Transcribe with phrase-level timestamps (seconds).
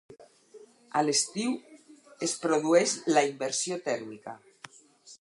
[1.01, 1.53] A l'estiu
[2.29, 4.39] es produeix la inversió tèrmica.